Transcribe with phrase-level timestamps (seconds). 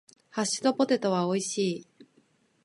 [0.31, 1.87] ハッシュドポテトは美味しい。